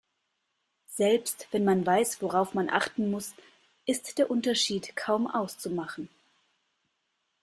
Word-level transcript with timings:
Selbst 0.89 1.47
wenn 1.51 1.63
man 1.63 1.85
weiß, 1.85 2.23
worauf 2.23 2.55
man 2.55 2.71
achten 2.71 3.11
muss, 3.11 3.35
ist 3.85 4.17
der 4.17 4.31
Unterschied 4.31 4.95
kaum 4.95 5.27
auszumachen. 5.27 6.09